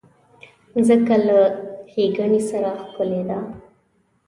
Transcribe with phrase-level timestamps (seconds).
[0.73, 1.39] مځکه له
[1.91, 3.39] ښېګڼې سره ښکلې ده.